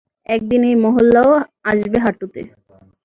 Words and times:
একদিন 0.29 0.61
এই 0.63 0.75
মহল্লাও 0.75 1.31
আসবে 1.63 1.97
হাঁটুতে। 1.99 2.41